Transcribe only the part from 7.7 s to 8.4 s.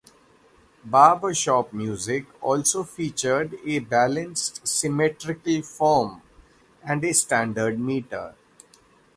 meter.